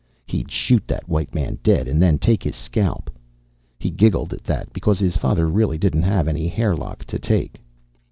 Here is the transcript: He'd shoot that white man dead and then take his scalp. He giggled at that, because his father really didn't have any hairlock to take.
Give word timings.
He'd 0.25 0.49
shoot 0.49 0.81
that 0.87 1.07
white 1.07 1.35
man 1.35 1.59
dead 1.61 1.87
and 1.87 2.01
then 2.01 2.17
take 2.17 2.41
his 2.41 2.55
scalp. 2.55 3.11
He 3.77 3.91
giggled 3.91 4.33
at 4.33 4.43
that, 4.45 4.73
because 4.73 4.97
his 4.97 5.15
father 5.15 5.45
really 5.47 5.77
didn't 5.77 6.01
have 6.01 6.27
any 6.27 6.47
hairlock 6.47 7.05
to 7.05 7.19
take. 7.19 7.61